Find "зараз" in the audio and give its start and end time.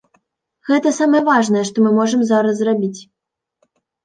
2.31-2.53